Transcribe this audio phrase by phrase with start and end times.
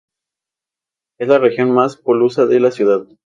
[1.19, 3.05] Es la región más populosa de la ciudad.